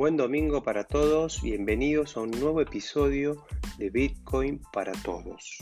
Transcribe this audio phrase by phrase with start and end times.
[0.00, 3.44] Buen domingo para todos, bienvenidos a un nuevo episodio
[3.76, 5.58] de Bitcoin para todos.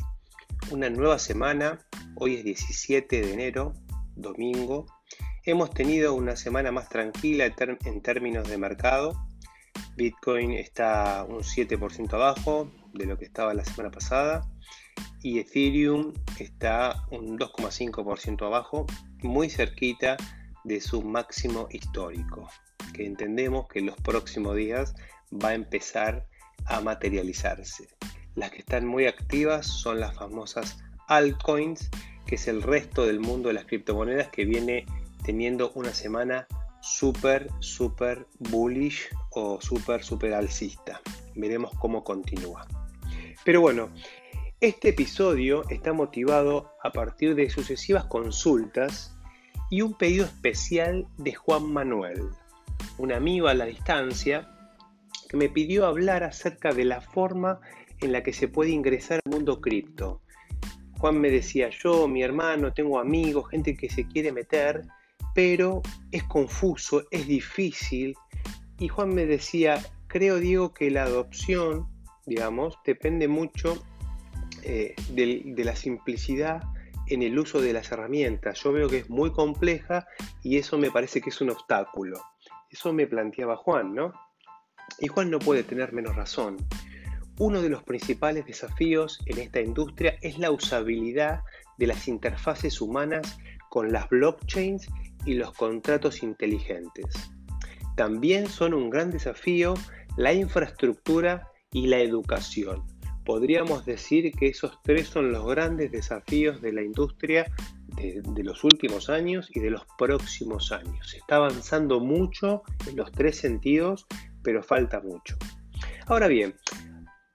[0.71, 1.84] Una nueva semana,
[2.14, 3.74] hoy es 17 de enero,
[4.14, 4.87] domingo.
[5.45, 7.52] Hemos tenido una semana más tranquila
[7.84, 9.20] en términos de mercado.
[9.96, 14.48] Bitcoin está un 7% abajo de lo que estaba la semana pasada
[15.20, 18.86] y Ethereum está un 2,5% abajo,
[19.20, 20.16] muy cerquita
[20.62, 22.48] de su máximo histórico
[22.92, 24.95] que entendemos que en los próximos días
[25.33, 26.27] va a empezar
[26.66, 27.88] a materializarse.
[28.34, 30.78] Las que están muy activas son las famosas
[31.09, 31.91] altcoins,
[32.27, 34.87] que es el resto del mundo de las criptomonedas que viene
[35.24, 36.47] teniendo una semana
[36.80, 41.00] súper, súper bullish o súper, súper alcista.
[41.34, 42.66] Veremos cómo continúa.
[43.45, 43.91] Pero bueno,
[44.61, 49.16] este episodio está motivado a partir de sucesivas consultas
[49.70, 52.28] y un pedido especial de Juan Manuel
[52.98, 54.48] un amigo a la distancia
[55.28, 57.60] que me pidió hablar acerca de la forma
[58.00, 60.22] en la que se puede ingresar al mundo cripto.
[60.98, 64.82] Juan me decía, yo, mi hermano, tengo amigos, gente que se quiere meter,
[65.34, 68.14] pero es confuso, es difícil.
[68.78, 71.86] Y Juan me decía, creo, Diego, que la adopción,
[72.26, 73.80] digamos, depende mucho
[74.64, 76.62] eh, de la simplicidad
[77.10, 78.62] en el uso de las herramientas.
[78.62, 80.06] Yo veo que es muy compleja
[80.42, 82.20] y eso me parece que es un obstáculo.
[82.70, 84.12] Eso me planteaba Juan, ¿no?
[84.98, 86.56] Y Juan no puede tener menos razón.
[87.38, 91.42] Uno de los principales desafíos en esta industria es la usabilidad
[91.78, 93.38] de las interfaces humanas
[93.70, 94.88] con las blockchains
[95.25, 97.06] y los contratos inteligentes.
[97.97, 99.75] También son un gran desafío
[100.19, 102.82] la infraestructura y la educación.
[103.25, 107.47] Podríamos decir que esos tres son los grandes desafíos de la industria
[107.98, 111.10] de, los últimos años y de los próximos años.
[111.10, 114.06] Se está avanzando mucho en los tres sentidos,
[114.42, 115.36] pero falta mucho.
[116.06, 116.54] Ahora bien,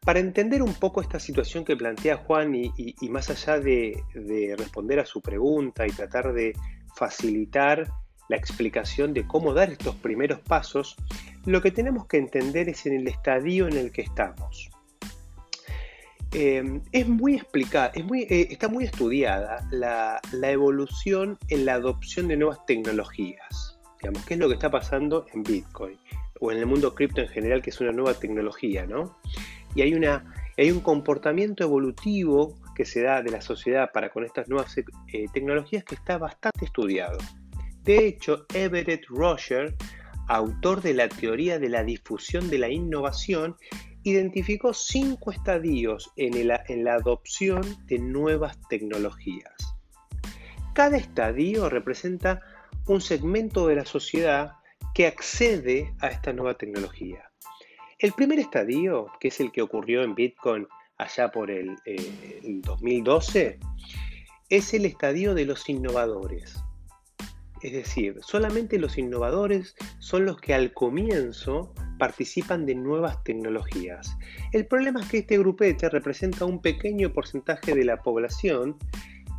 [0.02, 2.72] para entender un poco esta situación que plantea Juan y,
[3.10, 6.54] más allá de, de, responder a su pregunta y tratar de
[6.96, 7.90] facilitar
[8.30, 10.96] la explicación de cómo dar estos primeros pasos,
[11.46, 14.70] lo que tenemos que entender es en el estadio en el que estamos.
[16.36, 22.66] Em, es muy explicada, eh, está muy estudiada la, evolución en la adopción de nuevas
[22.66, 23.78] tecnologías.
[24.02, 25.98] Digamos, qué es lo que está pasando en Bitcoin
[26.40, 29.16] o en el mundo cripto en general, que es una nueva tecnología, ¿no?
[29.76, 34.76] Y hay un comportamiento evolutivo que se da de la sociedad para con estas nuevas
[34.78, 37.20] eh, tecnologías que está bastante estudiado.
[37.84, 39.76] De hecho, Everett Roger,
[40.28, 43.56] autor de la teoría de la difusión de la innovación,
[44.04, 49.54] identificó cinco estadios en, la adopción de nuevas tecnologías.
[50.74, 52.42] Cada estadio representa
[52.88, 54.54] un segmento de la sociedad
[54.94, 57.30] que accede a esta nueva tecnología.
[58.00, 62.62] El primer estadio, que es el que ocurrió en Bitcoin allá por el, eh, el
[62.62, 63.60] 2012,
[64.50, 66.56] es el estadio de los innovadores.
[67.62, 74.18] Es decir, solamente los innovadores son los que al comienzo participan de nuevas tecnologías.
[74.52, 78.76] El problema es que este grupete representa un pequeño porcentaje de la población.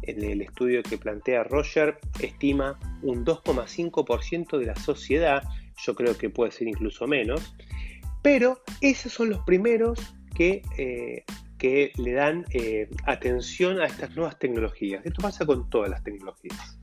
[0.00, 5.42] En el estudio que plantea Roger estima un 2,5% de la sociedad,
[5.76, 7.54] yo creo que puede ser incluso menos,
[8.22, 10.00] pero esos son los primeros
[10.34, 11.24] que, eh,
[11.58, 15.04] que le dan eh, atención a estas nuevas tecnologías.
[15.04, 16.78] Esto pasa con todas las tecnologías.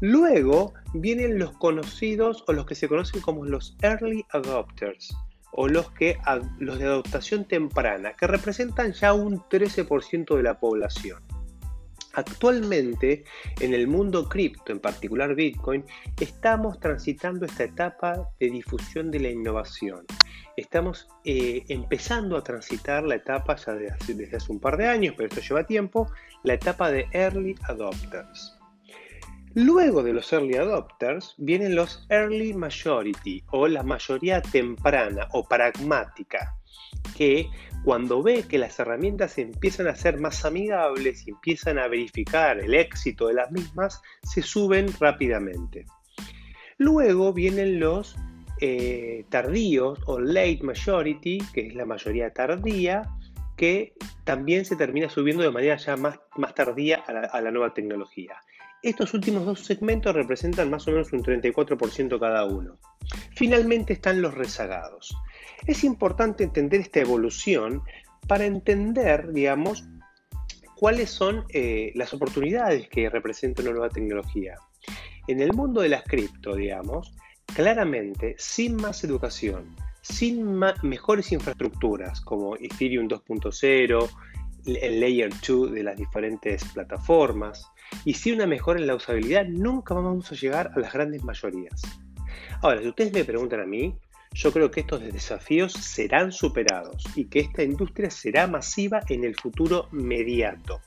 [0.00, 5.14] Luego vienen los conocidos o los que se conocen como los early adopters
[5.56, 6.18] o los, que,
[6.58, 11.22] los de adoptación temprana, que representan ya un 13% de la población.
[12.16, 13.24] Actualmente,
[13.60, 15.84] en el mundo cripto, en particular Bitcoin,
[16.18, 20.06] estamos transitando esta etapa de difusión de la innovación.
[20.56, 25.28] Estamos eh, empezando a transitar la etapa ya desde hace un par de años, pero
[25.28, 26.10] esto lleva tiempo,
[26.42, 28.55] la etapa de Early Adopters.
[29.58, 36.54] Luego de los early adopters vienen los early majority o la mayoría temprana o pragmática,
[37.16, 37.48] que
[37.82, 42.74] cuando ve que las herramientas empiezan a ser más amigables y empiezan a verificar el
[42.74, 45.86] éxito de las mismas, se suben rápidamente.
[46.76, 48.14] Luego vienen los
[48.60, 53.08] eh, tardíos o late majority, que es la mayoría tardía,
[53.56, 53.94] que
[54.24, 58.36] también se termina subiendo de manera ya más, más tardía a la nueva tecnología.
[58.86, 62.78] Estos últimos dos segmentos representan más o menos un 34% cada uno.
[63.34, 65.12] Finalmente están los rezagados.
[65.66, 67.82] Es importante entender esta evolución
[68.28, 69.88] para entender, digamos,
[70.76, 74.54] cuáles son eh, las oportunidades que representa una nueva tecnología.
[75.26, 77.12] En el mundo de las cripto, digamos,
[77.56, 84.10] claramente, sin más educación, sin mejores infraestructuras como Ethereum 2.0,
[84.66, 87.68] el Layer 2 de las diferentes plataformas,
[88.04, 91.82] y sin una mejora en la usabilidad, nunca vamos a llegar a las grandes mayorías.
[92.62, 93.94] Ahora, si ustedes me preguntan a mí,
[94.32, 99.34] yo creo que estos desafíos serán superados y que esta industria será masiva en el
[99.34, 100.80] futuro inmediato.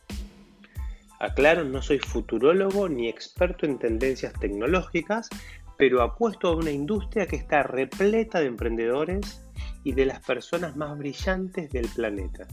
[1.20, 5.30] Aclaro, no soy futurólogo ni experto en tendencias tecnológicas,
[5.78, 9.44] pero apuesto a una industria que está repleta de emprendedores
[9.84, 12.48] y de las personas más brillantes del planeta.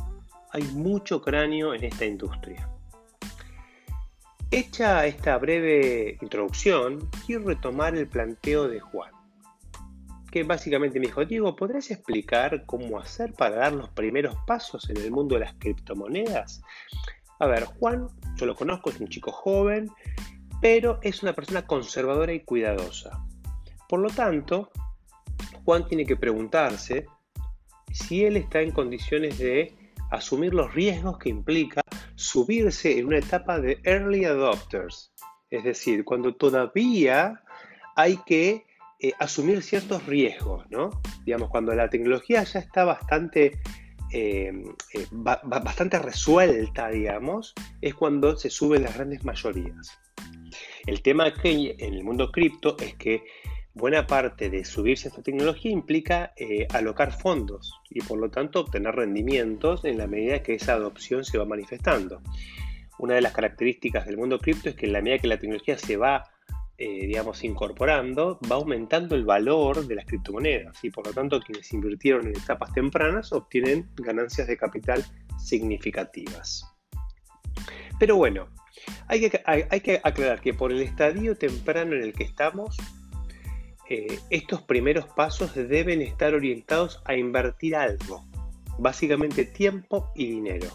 [0.53, 2.69] Hay mucho cráneo en esta industria.
[4.57, 9.13] Hecha esta breve introducción, quiero retomar el planteo de Juan,
[10.33, 14.97] que básicamente me dijo, Diego, ¿podrías explicar cómo hacer para dar los primeros pasos en
[14.97, 16.63] el mundo de las criptomonedas?
[17.39, 19.91] A ver, Juan, yo lo conozco, es un chico joven,
[20.63, 23.27] pero es una persona conservadora y cuidadosa.
[23.91, 24.71] Por lo tanto,
[25.67, 27.05] Juan tiene que preguntarse
[27.93, 29.77] si él está en condiciones de
[30.11, 31.83] asumir los riesgos que implica
[32.17, 35.13] subirse en una etapa de early adopters,
[35.51, 37.43] es decir, cuando todavía
[37.95, 38.67] hay que
[38.99, 40.91] eh, asumir ciertos riesgos, ¿no?
[41.25, 43.61] Digamos, cuando la tecnología ya está bastante
[44.13, 44.53] eh,
[44.95, 49.99] eh, bastante resuelta, digamos, es cuando se suben las grandes mayorías.
[50.87, 53.25] El tema que en el mundo cripto es que
[53.77, 58.61] buena parte de subirse a esta tecnología implica eh, alocar fondos y por lo tanto
[58.61, 62.23] obtener rendimientos en la medida que esa adopción se va manifestando.
[62.99, 65.77] Una de las características del mundo cripto es que en la medida que la tecnología
[65.77, 66.25] se va
[66.79, 71.71] eh, digamos, incorporando, va aumentando el valor de las criptomonedas y por lo tanto quienes
[71.73, 75.05] invirtieron en etapas tempranas obtienen ganancias de capital
[75.39, 76.65] significativas.
[77.99, 78.49] Pero bueno,
[79.09, 82.77] hay que, hay, que aclarar que por el estadio temprano en el que estamos,
[83.89, 88.25] eh, estos primeros pasos deben estar orientados a invertir algo,
[88.79, 90.69] básicamente tiempo y dinero.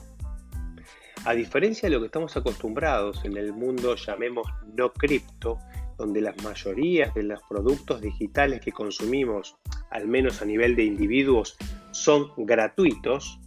[1.26, 5.60] A diferencia de lo que estamos acostumbrados en el mundo, llamemos no cripto,
[5.98, 9.56] donde las mayorías de los productos digitales que consumimos,
[9.92, 11.58] al menos a nivel de individuos,
[11.92, 13.40] son gratuitos,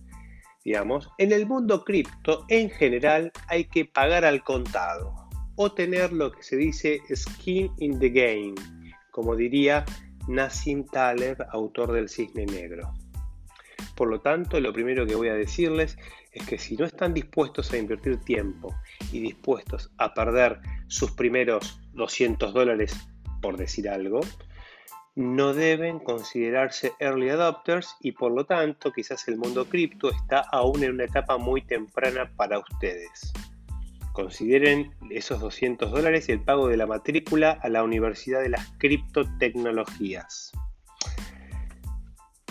[0.64, 5.12] digamos, en el mundo cripto en general hay que pagar al contado
[5.56, 8.54] o tener lo que se dice skin in the game,
[9.14, 9.84] como diría
[10.26, 12.92] Nassim Taleb, autor del Cisne Negro.
[13.94, 15.96] Por lo tanto, lo primero que voy a decirles
[16.32, 18.74] es que si no están dispuestos a invertir tiempo
[19.12, 20.58] y dispuestos a perder
[20.88, 22.96] sus primeros 200 dólares,
[23.40, 24.18] por decir algo,
[25.14, 30.82] no deben considerarse early adopters y por lo tanto quizás el mundo cripto está aún
[30.82, 33.32] en una etapa muy temprana para ustedes.
[34.14, 38.64] Consideren esos 200 dólares y el pago de la matrícula a la Universidad de las
[38.78, 40.52] Criptotecnologías.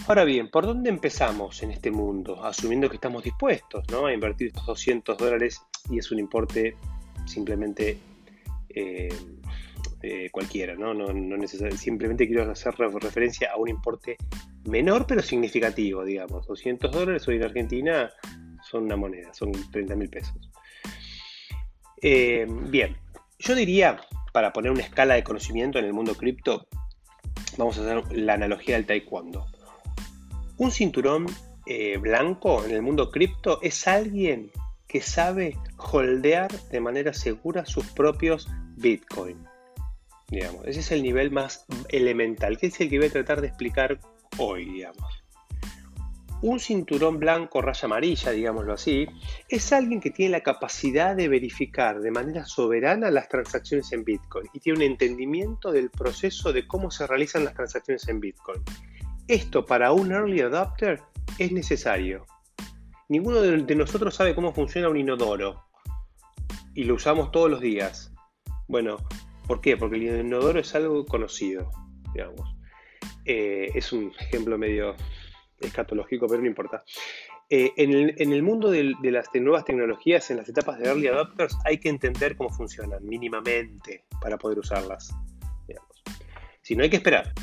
[0.05, 2.43] Ahora bien, ¿por dónde empezamos en este mundo?
[2.43, 4.07] Asumiendo que estamos dispuestos ¿no?
[4.07, 6.75] a invertir estos 200 dólares y es un importe
[7.25, 7.97] simplemente
[8.67, 9.07] eh,
[10.01, 10.93] eh, cualquiera, ¿no?
[10.93, 14.17] No, simplemente quiero hacer referencia a un importe
[14.65, 16.45] menor pero significativo, digamos.
[16.45, 18.11] 200 dólares hoy en Argentina
[18.69, 20.51] son una moneda, son 30 mil pesos.
[22.05, 22.97] Eh, bien,
[23.39, 24.01] yo diría,
[24.33, 26.67] para poner una escala de conocimiento en el mundo cripto,
[27.57, 29.47] vamos a hacer la analogía del taekwondo.
[30.57, 31.27] Un cinturón
[31.65, 34.51] eh, blanco en el mundo cripto es alguien
[34.85, 39.37] que sabe holdear de manera segura sus propios Bitcoin.
[40.27, 43.47] Digamos, ese es el nivel más elemental, que es el que voy a tratar de
[43.47, 43.99] explicar
[44.37, 45.22] hoy, digamos.
[46.43, 49.07] Un cinturón blanco, raya amarilla, digámoslo así,
[49.47, 54.49] es alguien que tiene la capacidad de verificar de manera soberana las transacciones en Bitcoin
[54.53, 58.61] y tiene un entendimiento del proceso de cómo se realizan las transacciones en Bitcoin.
[59.29, 60.99] Esto para un early adopter
[61.39, 62.25] es necesario.
[63.07, 65.63] Ninguno de nosotros sabe cómo funciona un inodoro
[66.73, 68.11] y lo usamos todos los días.
[68.67, 68.97] Bueno,
[69.47, 69.77] ¿por qué?
[69.77, 71.71] Porque el inodoro es algo conocido,
[72.13, 72.53] digamos.
[73.23, 74.97] Eh, es un ejemplo medio
[75.67, 76.83] escatológico, pero no importa.
[77.49, 81.77] Eh, en, el, mundo de, las nuevas tecnologías, en las etapas de early adopters, hay
[81.77, 85.13] que entender cómo funcionan mínimamente para poder usarlas.
[86.61, 87.33] Si no, hay que esperar.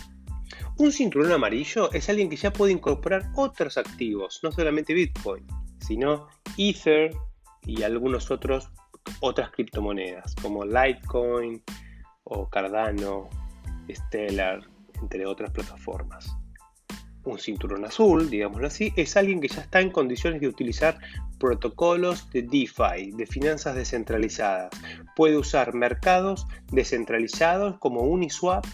[0.79, 5.47] Un cinturón amarillo es alguien que ya puede incorporar otros activos, no solamente Bitcoin,
[5.79, 7.15] sino Ether
[7.67, 8.71] y algunos otros
[9.21, 11.63] otras criptomonedas como Litecoin
[12.25, 13.29] o Cardano,
[13.91, 14.63] Stellar,
[15.03, 16.35] entre otras plataformas.
[17.25, 20.99] Un cinturón azul, digámoslo así, es alguien que ya está en condiciones de utilizar
[21.39, 24.71] protocolos de DeFi, de finanzas descentralizadas.
[25.17, 28.65] Puede usar mercados descentralizados como Uniswap,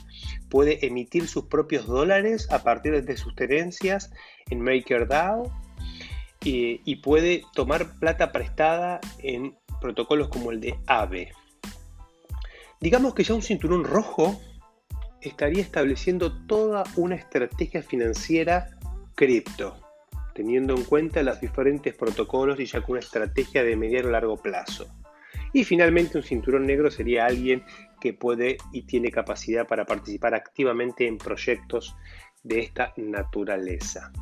[0.48, 4.10] puede emitir sus propios dólares a partir de sus tenencias
[4.50, 5.50] en MakerDAO
[6.44, 11.32] y, y puede tomar plata prestada en protocolos como el de AVE.
[12.80, 14.40] Digamos que ya un cinturón rojo
[15.28, 18.70] estaría estableciendo toda una estrategia financiera
[19.14, 19.76] cripto,
[20.34, 24.36] teniendo en cuenta los diferentes protocolos y ya con una estrategia de mediano a largo
[24.36, 24.86] plazo.
[25.52, 27.64] Y finalmente un cinturón negro sería alguien
[28.00, 31.96] que puede y tiene capacidad para participar activamente en proyectos
[32.42, 34.12] de esta naturaleza.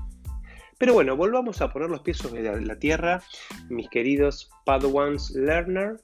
[0.78, 3.22] Pero bueno, volvamos a poner los pies sobre la tierra,
[3.68, 5.96] mis queridos Padawans Learner,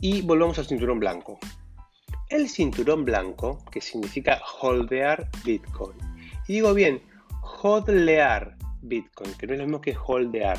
[0.00, 1.38] y volvamos al cinturón blanco.
[2.28, 5.96] El cinturón blanco, que significa holdear Bitcoin.
[6.48, 7.02] Y digo bien,
[7.62, 10.58] holdear Bitcoin, que no es lo mismo que holdear.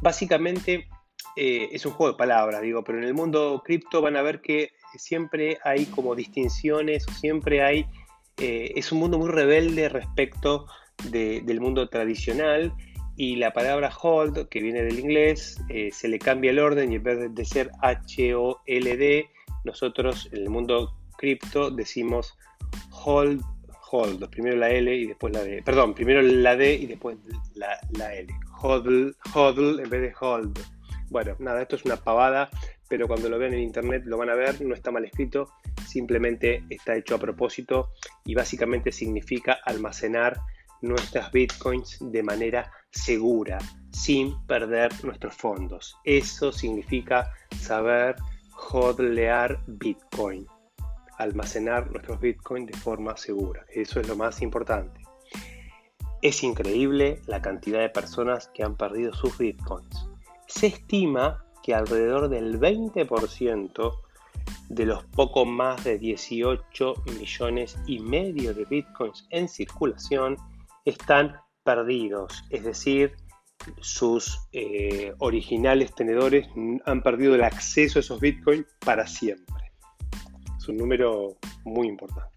[0.00, 0.88] Básicamente
[1.36, 4.40] eh, es un juego de palabras, digo, pero en el mundo cripto van a ver
[4.40, 7.86] que siempre hay como distinciones, siempre hay,
[8.38, 10.66] eh, es un mundo muy rebelde respecto
[11.10, 12.72] del mundo tradicional
[13.16, 16.96] y la palabra hold, que viene del inglés, eh, se le cambia el orden y
[16.96, 19.28] en vez de ser H-O-L-D,
[19.64, 22.36] nosotros en el mundo cripto decimos
[22.90, 23.42] hold,
[23.90, 27.16] hold, primero la L y después la D, perdón, primero la D y después
[27.54, 30.58] la, L, hold, hold en vez de hold.
[31.10, 32.50] Bueno, nada, esto es una pavada,
[32.88, 35.48] pero cuando lo vean en internet lo van a ver, no está mal escrito,
[35.86, 37.90] simplemente está hecho a propósito
[38.24, 40.40] y básicamente significa almacenar
[40.80, 43.58] nuestras bitcoins de manera segura,
[43.90, 45.96] sin perder nuestros fondos.
[46.04, 48.16] Eso significa saber
[48.56, 50.46] hodlear bitcoin,
[51.18, 53.64] almacenar nuestros bitcoins de forma segura.
[53.68, 55.00] Eso es lo más importante.
[56.22, 60.08] Es increíble la cantidad de personas que han perdido sus bitcoins.
[60.46, 64.00] Se estima que alrededor del 20%
[64.68, 70.36] de los poco más de 18 millones y medio de bitcoins en circulación
[70.84, 73.16] están perdidos, es decir,
[73.80, 76.48] sus eh, originales tenedores
[76.84, 79.72] han perdido el acceso a esos bitcoins para siempre.
[80.58, 82.30] Es un número muy importante.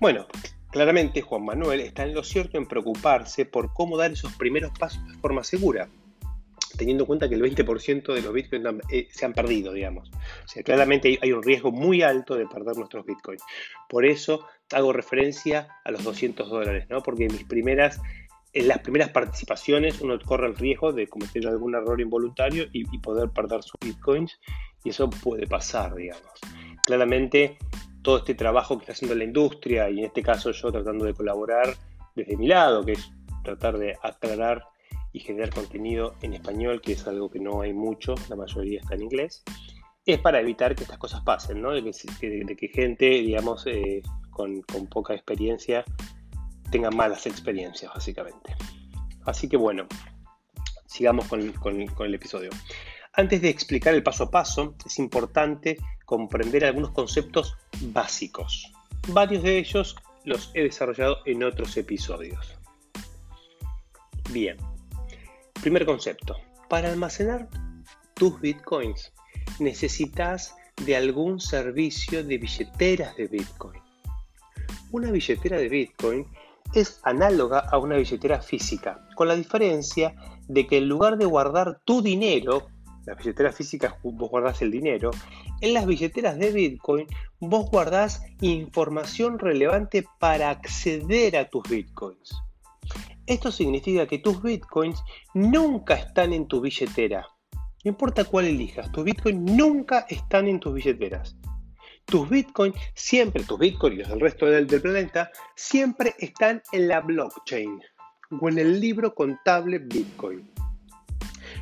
[0.00, 0.26] Bueno,
[0.70, 5.06] claramente Juan Manuel está en lo cierto en preocuparse por cómo dar esos primeros pasos
[5.08, 5.88] de forma segura
[6.76, 10.10] teniendo en cuenta que el 20% de los bitcoins eh, se han perdido, digamos.
[10.10, 13.42] O sea, claramente hay un riesgo muy alto de perder nuestros bitcoins.
[13.88, 17.02] Por eso hago referencia a los 200 dólares, ¿no?
[17.02, 18.00] Porque mis primeras,
[18.54, 22.98] en las primeras participaciones uno corre el riesgo de cometer algún error involuntario y, y
[22.98, 24.40] poder perder sus bitcoins
[24.84, 26.32] y eso puede pasar, digamos.
[26.86, 27.58] Claramente
[28.02, 31.14] todo este trabajo que está haciendo la industria y en este caso yo tratando de
[31.14, 31.74] colaborar
[32.14, 33.10] desde mi lado, que es
[33.42, 34.64] tratar de aclarar
[35.12, 38.94] y generar contenido en español, que es algo que no hay mucho, la mayoría está
[38.94, 39.42] en inglés,
[40.04, 41.70] es para evitar que estas cosas pasen, ¿no?
[41.70, 45.84] de, que, gente, digamos, eh, con, poca experiencia
[46.74, 48.56] tenga malas experiencias, básicamente.
[49.24, 49.86] Así que bueno,
[50.86, 52.50] sigamos con, con el episodio.
[53.12, 58.72] Antes de explicar el paso a paso, es importante comprender algunos conceptos básicos.
[59.06, 62.58] Varios de ellos los he desarrollado en otros episodios.
[64.32, 64.56] Bien,
[65.60, 66.36] Primer concepto.
[66.68, 67.48] Para almacenar
[68.14, 69.12] tus bitcoins
[69.60, 73.80] necesitas de algún servicio de billeteras de bitcoin.
[74.90, 76.26] Una billetera de bitcoin
[76.74, 80.14] es análoga a una billetera física, con la diferencia
[80.48, 82.66] de que en lugar de guardar tu dinero,
[83.06, 85.10] la billetera física vos guardás el dinero,
[85.60, 87.06] en las billeteras de Bitcoin
[87.40, 92.34] vos guardás información relevante para acceder a tus Bitcoins.
[93.26, 95.02] Esto significa que tus bitcoins
[95.32, 97.26] nunca están en tu billetera.
[97.82, 101.34] No importa cuál elijas, tus bitcoins nunca están en tus billeteras.
[102.06, 107.00] Tus bitcoins, siempre, tus bitcoins y los del resto del, planeta, siempre están en la
[107.00, 107.80] blockchain
[108.40, 110.50] o en el libro contable Bitcoin.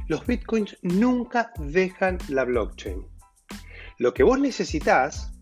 [0.09, 3.07] Los bitcoins nunca dejan la blockchain.
[3.99, 5.33] Lo que vos necesitas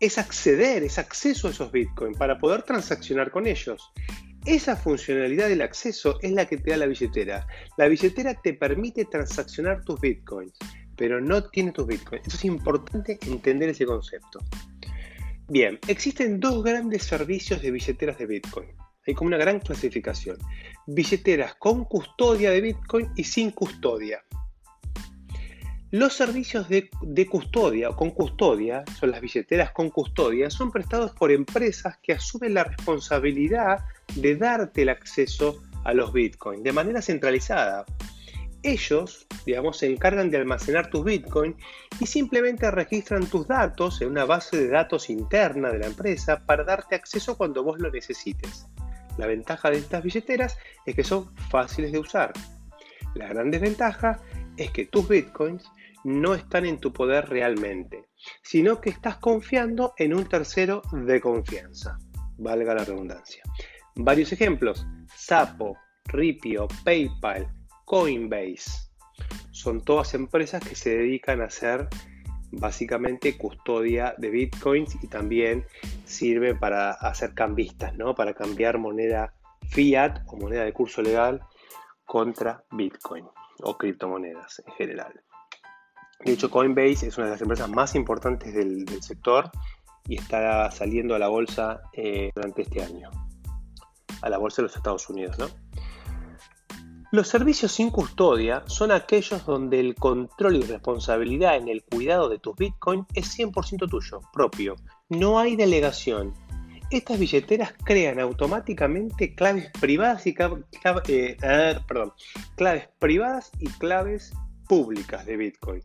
[0.00, 3.92] es acceder, es acceso a esos bitcoins para poder transaccionar con ellos.
[4.44, 7.46] Esa funcionalidad del acceso es la que te da la billetera.
[7.76, 10.54] La billetera te permite transaccionar tus bitcoins,
[10.98, 12.26] pero no tiene tus bitcoins.
[12.26, 14.40] Eso es importante entender ese concepto.
[15.48, 18.68] Bien, existen dos grandes servicios de billeteras de bitcoin.
[19.06, 20.36] Hay como una gran clasificación.
[20.86, 24.22] Billeteras con custodia de bitcoin y sin custodia.
[25.90, 26.90] Los servicios de,
[27.26, 32.52] custodia o con custodia, son las billeteras con custodia, son prestados por empresas que asumen
[32.52, 37.86] la responsabilidad de darte el acceso a los bitcoins de manera centralizada.
[38.62, 41.56] Ellos, digamos, se encargan de almacenar tus bitcoins
[42.00, 46.64] y simplemente registran tus datos en una base de datos interna de la empresa para
[46.64, 48.66] darte acceso cuando vos lo necesites.
[49.16, 52.32] La ventaja de estas billeteras es que son fáciles de usar.
[53.14, 54.20] La gran desventaja
[54.56, 55.70] es que tus bitcoins
[56.04, 58.08] no están en tu poder realmente,
[58.42, 61.98] sino que estás confiando en un tercero de confianza.
[62.38, 63.42] Valga la redundancia.
[63.96, 64.86] Varios ejemplos.
[65.16, 67.52] Sapo, Ripio, PayPal,
[67.88, 68.90] Coinbase.
[69.50, 71.88] Son todas empresas que se dedican a hacer
[72.52, 75.66] básicamente custodia de bitcoins y también
[76.04, 78.14] sirve para hacer cambistas, ¿no?
[78.14, 79.32] Para cambiar moneda
[79.70, 81.40] fiat o moneda de curso legal
[82.04, 83.26] contra bitcoin
[83.62, 85.22] o criptomonedas en general.
[86.26, 89.50] De hecho, Coinbase es una de las empresas más importantes del, sector
[90.06, 93.08] y está saliendo a la bolsa eh, durante este año,
[94.20, 95.38] a la bolsa de los Estados Unidos.
[95.38, 95.46] ¿no?
[97.10, 102.38] Los servicios sin custodia son aquellos donde el control y responsabilidad en el cuidado de
[102.38, 104.76] tus bitcoins es 100% tuyo, propio.
[105.08, 106.34] No hay delegación.
[106.90, 110.34] Estas billeteras crean automáticamente claves privadas y
[111.08, 111.78] eh,
[112.56, 114.34] claves privadas y claves
[114.68, 115.82] públicas de Bitcoin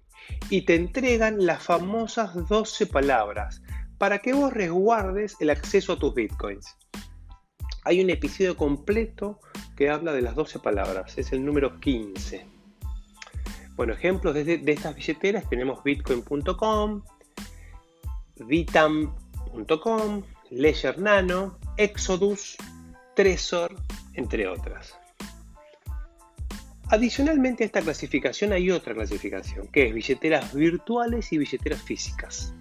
[0.49, 3.61] y te entregan las famosas 12 palabras
[3.97, 6.77] para que vos resguardes el acceso a tus bitcoins.
[7.85, 9.39] Hay un episodio completo
[9.75, 12.45] que habla de las 12 palabras, es el número 15.
[13.75, 17.03] Bueno, ejemplos de, estas billeteras tenemos bitcoin.com,
[18.47, 22.55] vitam.com, Ledger Nano, Exodus,
[23.15, 23.75] Trezor,
[24.13, 24.95] entre otras.
[26.89, 32.53] Adicionalmente a esta clasificación hay otra clasificación, que es billeteras virtuales y billeteras físicas.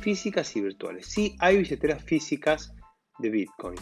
[0.00, 1.06] Físicas y virtuales.
[1.06, 2.72] Sí, hay billeteras físicas
[3.18, 3.78] de Bitcoin.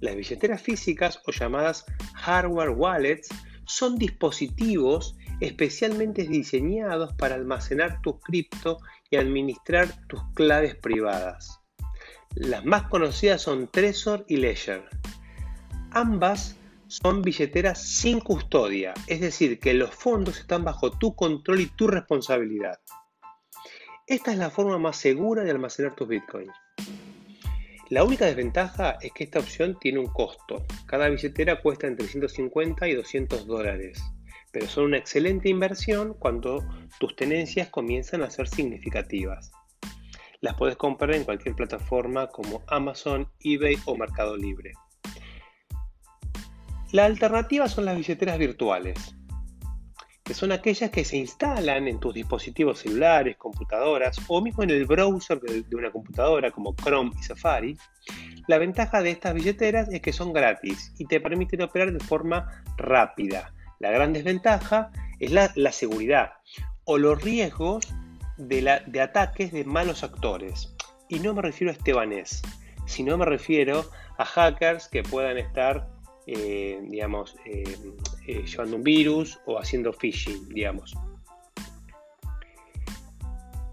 [0.00, 3.28] Las billeteras físicas o llamadas hardware wallets
[3.66, 8.78] son dispositivos especialmente diseñados para almacenar tus cripto
[9.10, 11.60] y administrar tus claves privadas.
[12.34, 14.88] Las más conocidas son Trezor y Ledger.
[15.90, 21.66] Ambas son billeteras sin custodia, es decir, que los fondos están bajo tu control y
[21.66, 22.80] tu responsabilidad.
[24.06, 26.52] Esta es la forma más segura de almacenar tus bitcoins.
[27.90, 30.66] La única desventaja es que esta opción tiene un costo.
[30.84, 33.98] Cada billetera cuesta entre 150 y 200 dólares,
[34.52, 36.62] pero son una excelente inversión cuando
[37.00, 39.50] tus tenencias comienzan a ser significativas.
[40.42, 44.72] Las puedes comprar en cualquier plataforma como Amazon, eBay o Mercado Libre.
[46.92, 49.16] La alternativa son las billeteras virtuales,
[50.28, 54.84] que son aquellas que se instalan en tus dispositivos celulares, computadoras o mismo en el
[54.84, 57.78] browser de una computadora como Chrome y Safari.
[58.46, 62.62] La ventaja de estas billeteras es que son gratis y te permiten operar de forma
[62.76, 63.54] rápida.
[63.78, 66.32] La gran desventaja es la, seguridad
[66.84, 67.88] o los riesgos
[68.36, 70.76] de, ataques de malos actores.
[71.08, 72.42] Y no me refiero a estebanés,
[72.84, 73.86] sino me refiero
[74.18, 75.88] a hackers que puedan estar
[76.30, 77.64] eh, digamos, eh,
[78.28, 80.94] eh, llevando un virus o haciendo phishing, digamos.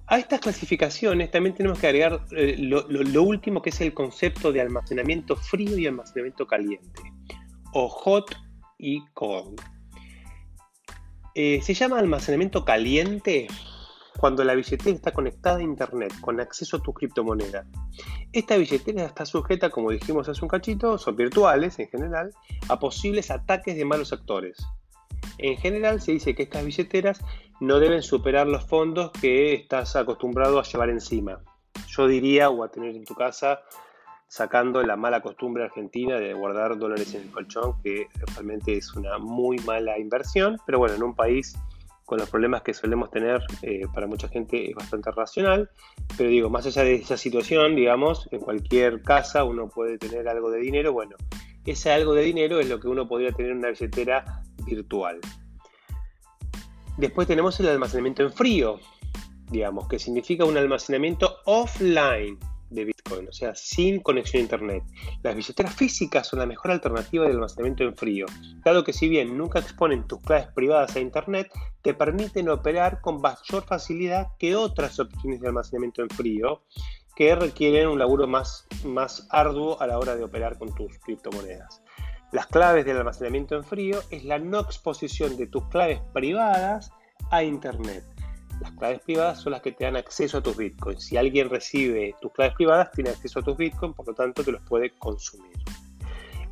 [0.08, 5.36] A estas clasificaciones también tenemos que agregar lo, último que es el concepto de almacenamiento
[5.36, 7.02] frío y almacenamiento caliente,
[7.74, 8.36] o hot
[8.78, 9.60] y cold.
[11.36, 13.48] se llama almacenamiento caliente
[14.19, 17.65] cuando la billetera está conectada a Internet con acceso a tu criptomoneda.
[18.32, 22.34] Esta billetera está sujeta, como dijimos hace un cachito, son virtuales en general,
[22.69, 24.58] a posibles ataques de malos actores.
[25.38, 27.19] En general se dice que estas billeteras
[27.60, 31.39] no deben superar los fondos que estás acostumbrado a llevar encima.
[31.88, 33.62] Yo diría, o a tener en tu casa,
[34.28, 39.17] sacando la mala costumbre argentina de guardar dólares en el colchón, que realmente es una
[39.17, 41.56] muy mala inversión, pero bueno, en un país
[42.06, 45.70] con los problemas que solemos tener, eh, para mucha gente es bastante racional,
[46.18, 50.52] pero digo, más allá de esa situación, digamos, en cualquier casa uno puede tener algo
[50.52, 51.15] de dinero, bueno,
[51.65, 55.20] ese algo de dinero es lo que uno podría tener en una billetera virtual.
[56.98, 58.80] Después tenemos el almacenamiento en frío,
[59.50, 62.38] digamos, que significa un almacenamiento offline
[62.69, 64.84] de Bitcoin, o sea, sin conexión a Internet.
[65.23, 68.25] Las billeteras físicas son la mejor alternativa de almacenamiento en frío,
[68.63, 71.51] dado que si bien nunca exponen tus claves privadas a Internet,
[71.82, 76.63] te permiten operar con mayor facilidad que otras opciones de almacenamiento en frío
[77.15, 81.82] que requieren un laburo más, más arduo a la hora de operar con tus criptomonedas.
[82.32, 86.91] Las claves del almacenamiento en frío es la no exposición de tus claves privadas
[87.32, 88.04] a Internet.
[88.62, 91.04] Las claves privadas son las que te dan acceso a tus bitcoins.
[91.04, 94.52] Si alguien recibe tus claves privadas, tiene acceso a tus bitcoins, por lo tanto te
[94.52, 95.52] los puede consumir.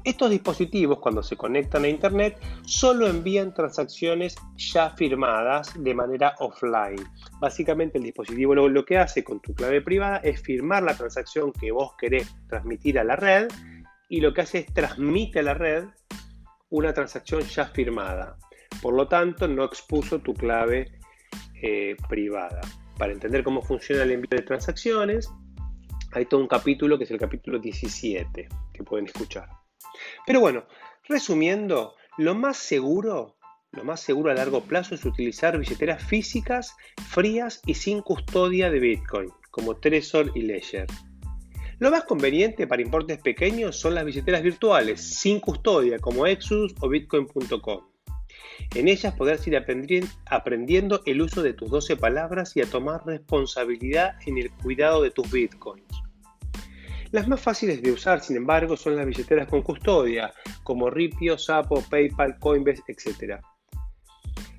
[0.05, 7.01] Estos dispositivos, cuando se conectan a Internet, solo envían transacciones ya firmadas de manera offline.
[7.39, 11.71] Básicamente el dispositivo lo, que hace con tu clave privada es firmar la transacción que
[11.71, 13.47] vos querés transmitir a la red
[14.09, 15.85] y lo que hace es transmite a la red
[16.69, 18.37] una transacción ya firmada.
[18.81, 20.99] Por lo tanto, no expuso tu clave
[21.65, 22.59] eh, privada.
[22.97, 25.31] Para entender cómo funciona el envío de transacciones,
[26.11, 29.47] hay todo un capítulo que es el capítulo 17 que pueden escuchar.
[30.25, 30.65] Pero bueno,
[31.07, 33.37] resumiendo, lo más seguro,
[33.71, 36.75] lo más seguro a largo plazo es utilizar billeteras físicas,
[37.07, 40.87] frías y sin custodia de Bitcoin, como Trezor y Ledger.
[41.79, 46.89] Lo más conveniente para importes pequeños son las billeteras virtuales, sin custodia, como Exodus o
[46.89, 47.92] Bitcoin.com.
[48.75, 54.15] En ellas podrás ir aprendiendo el uso de tus 12 palabras y a tomar responsabilidad
[54.25, 56.03] en el cuidado de tus bitcoins.
[57.11, 61.83] Las más fáciles de usar, sin embargo, son las billeteras con custodia, como Ripio, Sapo,
[61.87, 63.39] PayPal, Coinbase, etc.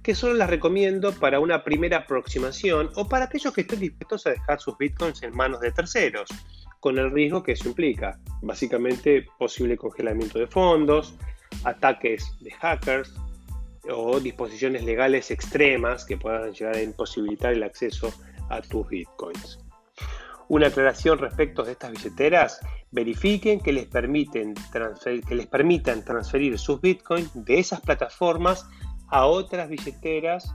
[0.05, 4.31] Que solo las recomiendo para una primera aproximación o para aquellos que estén dispuestos a
[4.31, 6.29] dejar sus bitcoins en manos de terceros,
[6.79, 8.21] con el riesgo que eso implica.
[8.41, 11.17] Básicamente, posible congelamiento de fondos,
[11.65, 13.13] ataques de hackers,
[13.91, 18.13] o disposiciones legales extremas que puedan llegar a imposibilitar el acceso
[18.49, 19.59] a tus bitcoins.
[20.49, 24.55] Una aclaración respecto de estas billeteras, verifiquen que les, permiten
[25.27, 28.67] que les permitan transferir sus bitcoins de esas plataformas
[29.09, 30.55] a otras billeteras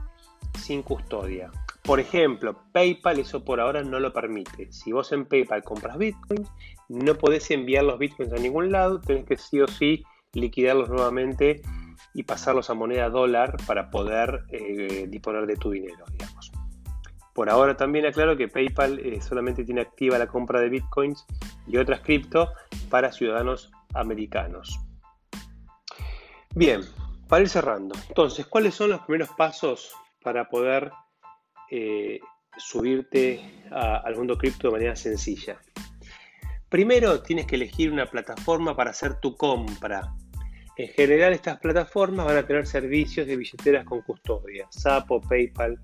[0.58, 1.50] sin custodia.
[1.82, 4.70] Por ejemplo, PayPal eso por ahora no lo permite.
[4.70, 6.48] Si vos en PayPal compras bitcoins,
[6.88, 11.62] no podés enviar los bitcoins a ningún lado, tenés que sí o sí liquidarlos nuevamente
[12.14, 16.50] y pasarlos a moneda dólar para poder eh, disponer de tu dinero, digamos.
[17.34, 21.24] Por ahora también aclaro que PayPal eh, solamente tiene activa la compra de bitcoins
[21.66, 22.50] y otras cripto
[22.88, 24.78] para ciudadanos americanos.
[26.54, 26.80] Bien,
[27.28, 30.90] para ir cerrando, entonces, ¿cuáles son los primeros pasos para poder
[31.70, 32.18] eh,
[32.56, 35.60] subirte al mundo cripto de manera sencilla?
[36.68, 40.12] Primero tienes que elegir una plataforma para hacer tu compra
[40.82, 44.66] en general, estas plataformas van a tener servicios de billeteras con custodia.
[44.70, 45.78] Sapo, PayPal,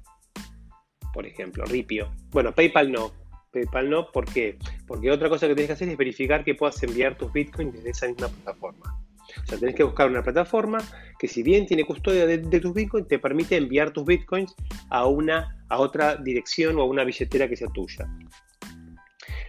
[1.13, 2.13] por ejemplo, Ripio.
[2.31, 3.13] Bueno, PayPal no.
[3.53, 4.59] PayPal no, ¿por qué?
[4.87, 7.91] Porque otra cosa que tienes que hacer es verificar que puedas enviar tus bitcoins desde
[7.91, 9.01] esa misma plataforma.
[9.43, 10.79] O sea, tenés que buscar una plataforma
[11.19, 14.55] que si bien tiene custodia de, tus bitcoins, te permite enviar tus bitcoins
[14.91, 18.09] a, una, a otra dirección o a una billetera que sea tuya.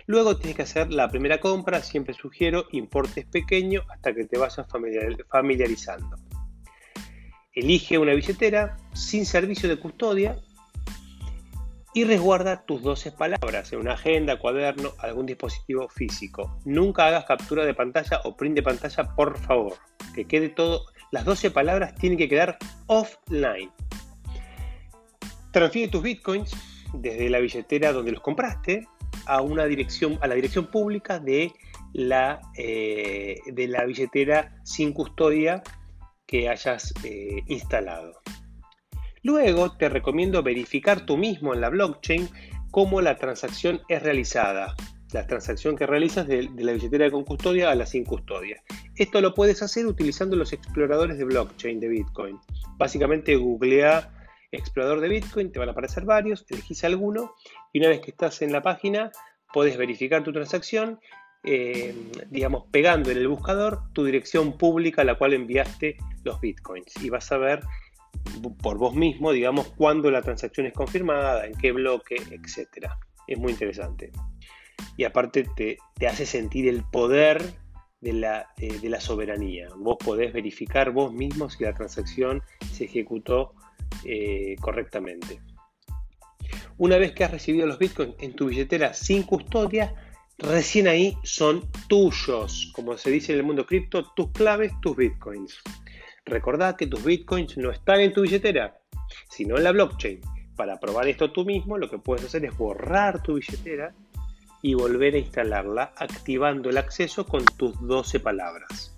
[0.07, 4.65] Luego tienes que hacer la primera compra, siempre sugiero importes pequeños hasta que te vayas
[5.29, 6.15] familiarizando.
[7.53, 10.37] Elige una billetera sin servicio de custodia
[11.93, 16.57] y resguarda tus 12 palabras en una agenda, cuaderno, algún dispositivo físico.
[16.63, 19.73] Nunca hagas captura de pantalla o print de pantalla, por favor.
[20.15, 23.71] Que quede todo, las 12 palabras tienen que quedar offline.
[25.51, 26.55] Transfiere tus bitcoins
[26.93, 28.87] desde la billetera donde los compraste
[29.27, 31.51] a una dirección, a la dirección pública de
[31.93, 35.63] la, eh, de la billetera sin custodia
[36.25, 38.21] que hayas eh, instalado.
[39.23, 42.29] Luego te recomiendo verificar tú mismo en la blockchain
[42.71, 44.75] cómo la transacción es realizada.
[45.13, 48.61] La transacción que realizas de, de, la billetera con custodia a la sin custodia.
[48.95, 52.39] Esto lo puedes hacer utilizando los exploradores de blockchain de Bitcoin.
[52.77, 54.16] Básicamente googlea
[54.51, 57.33] explorador de Bitcoin, te van a aparecer varios, elegís alguno
[57.73, 59.11] y una vez que estás en la página
[59.53, 60.99] puedes verificar tu transacción,
[61.43, 61.95] eh,
[62.29, 67.09] digamos, pegando en el buscador tu dirección pública a la cual enviaste los Bitcoins y
[67.09, 67.61] vas a ver
[68.61, 72.89] por vos mismo, digamos, cuándo la transacción es confirmada, en qué bloque, etc.
[73.27, 74.11] Es muy interesante.
[74.95, 77.41] Y aparte te, hace sentir el poder
[78.01, 79.69] de la, eh, de la, soberanía.
[79.75, 83.53] Vos podés verificar vos mismo si la transacción se ejecutó
[84.05, 85.39] eh, correctamente.
[86.77, 89.93] Una vez que has recibido los bitcoins en tu billetera sin custodia,
[90.37, 92.71] recién ahí son tuyos.
[92.75, 95.59] Como se dice en el mundo cripto, tus claves, tus bitcoins.
[96.25, 98.79] Recordad que tus bitcoins no están en tu billetera,
[99.29, 100.21] sino en la blockchain.
[100.55, 103.93] Para probar esto tú mismo, lo que puedes hacer es borrar tu billetera
[104.61, 108.95] y volver a instalarla activando el acceso con tus 12 palabras.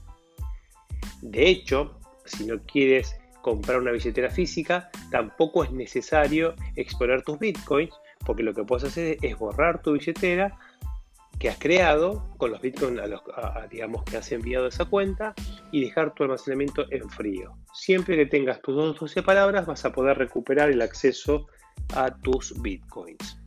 [1.21, 7.93] De hecho, si no quieres comprar una billetera física, tampoco es necesario exponer tus bitcoins,
[8.25, 10.57] porque lo que puedes hacer es borrar tu billetera
[11.39, 13.01] que has creado con los bitcoins
[13.71, 15.33] digamos que has enviado a esa cuenta
[15.71, 17.57] y dejar tu almacenamiento en frío.
[17.73, 21.47] Siempre que tengas tus 12 palabras vas a poder recuperar el acceso
[21.95, 23.39] a tus bitcoins.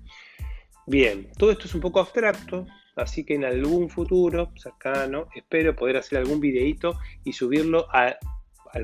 [0.87, 5.99] Bien, todo esto es un poco abstracto, así que en algún futuro cercano espero poder
[5.99, 8.17] hacer algún videito y subirlo al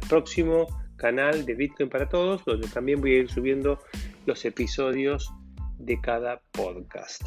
[0.06, 0.66] próximo
[0.98, 3.78] canal de Bitcoin para Todos, donde también voy a ir subiendo
[4.26, 5.32] los episodios
[5.78, 7.22] de cada podcast.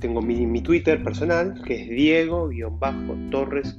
[0.00, 3.78] tengo mi, Twitter personal que es Diego-Torres-.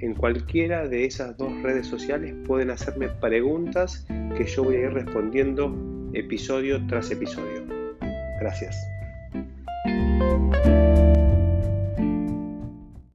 [0.00, 4.92] En cualquiera de esas dos redes sociales pueden hacerme preguntas que yo voy a ir
[4.92, 5.74] respondiendo
[6.12, 7.64] episodio tras episodio.
[8.40, 8.76] Gracias.